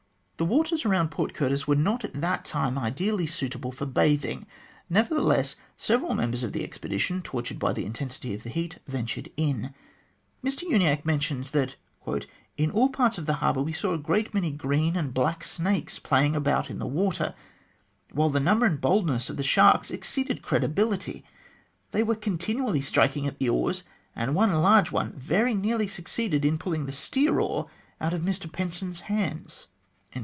[0.37, 4.47] The waters around Port Curtis were not at that time ideally suitable for bathing,
[4.89, 9.75] nevertheless several members of the expedition, tortured by the intensity of the heat, ventured in.
[10.43, 11.75] Mr Uniacke mentions that
[12.57, 15.99] "in all parts of the harbour we saw a great many green and black snakes
[15.99, 17.35] playing about in the water,
[18.11, 21.23] while the number and boldness of the sharks exceeded credibility.
[21.91, 23.83] They were continually striking at the oars,
[24.15, 27.67] and one large one very nearly suc ceeded in pulling the steer oar
[28.01, 29.67] out of Mr Penson's hands."